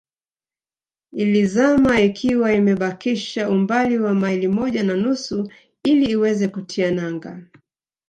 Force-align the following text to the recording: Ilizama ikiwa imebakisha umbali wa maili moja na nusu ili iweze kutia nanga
Ilizama 1.13 2.01
ikiwa 2.01 2.53
imebakisha 2.53 3.49
umbali 3.49 3.99
wa 3.99 4.13
maili 4.13 4.47
moja 4.47 4.83
na 4.83 4.93
nusu 4.95 5.51
ili 5.83 6.05
iweze 6.11 6.47
kutia 6.47 6.91
nanga 6.91 7.39